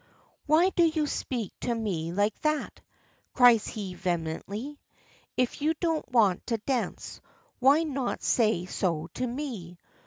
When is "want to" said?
6.11-6.57